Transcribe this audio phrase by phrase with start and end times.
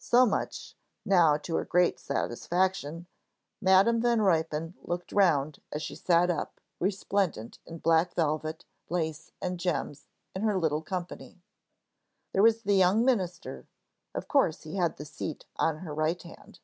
[0.00, 0.76] So now, much
[1.44, 3.06] to her great satisfaction,
[3.60, 9.60] Madam Van Ruypen looked around, as she sat up, resplendent in black velvet, lace, and
[9.60, 11.40] gems, in her little company.
[12.32, 13.68] There was the young minister
[14.12, 16.58] of course he had the seat on her right hand.